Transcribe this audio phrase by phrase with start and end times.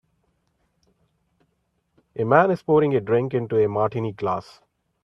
[2.15, 4.59] A man is pouring a drink into a martini glass.